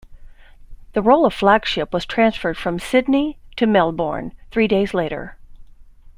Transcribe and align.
The 0.93 1.01
role 1.03 1.27
of 1.27 1.33
flagship 1.35 1.93
was 1.93 2.07
transferred 2.07 2.57
from 2.57 2.79
"Sydney" 2.79 3.37
to 3.55 3.67
"Melbourne" 3.67 4.33
three 4.49 4.67
days 4.67 4.95
later. 4.95 5.37